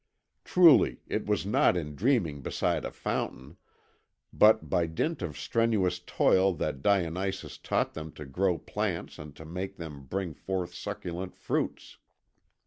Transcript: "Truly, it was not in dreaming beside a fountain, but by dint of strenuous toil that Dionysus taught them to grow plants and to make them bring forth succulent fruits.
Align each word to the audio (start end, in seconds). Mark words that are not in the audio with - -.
"Truly, 0.43 1.01
it 1.07 1.27
was 1.27 1.45
not 1.45 1.77
in 1.77 1.93
dreaming 1.93 2.41
beside 2.41 2.85
a 2.85 2.91
fountain, 2.91 3.57
but 4.33 4.67
by 4.67 4.87
dint 4.87 5.21
of 5.21 5.37
strenuous 5.37 5.99
toil 5.99 6.53
that 6.55 6.81
Dionysus 6.81 7.59
taught 7.59 7.93
them 7.93 8.11
to 8.13 8.25
grow 8.25 8.57
plants 8.57 9.19
and 9.19 9.35
to 9.35 9.45
make 9.45 9.75
them 9.77 10.05
bring 10.05 10.33
forth 10.33 10.73
succulent 10.73 11.35
fruits. 11.37 11.99